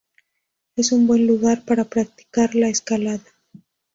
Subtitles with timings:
[0.75, 3.21] Es un buen lugar para practicar la escalada.